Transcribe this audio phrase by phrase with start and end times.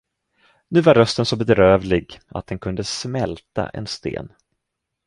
[0.69, 4.31] Nu var rösten så bedrövlig, att den kunde smälta en sten.